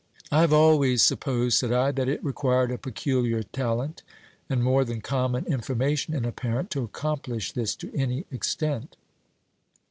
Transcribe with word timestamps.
"I 0.31 0.41
have 0.41 0.51
always 0.51 1.03
supposed," 1.03 1.59
said 1.59 1.71
I, 1.71 1.91
"that 1.91 2.09
it 2.09 2.23
required 2.23 2.71
a 2.71 2.79
peculiar 2.79 3.43
talent, 3.43 4.01
and 4.49 4.63
more 4.63 4.83
than 4.83 4.99
common 4.99 5.45
information 5.45 6.15
in 6.15 6.25
a 6.25 6.31
parent, 6.31 6.71
to 6.71 6.83
accomplish 6.83 7.51
this 7.51 7.75
to 7.75 7.95
any 7.95 8.25
extent." 8.31 8.97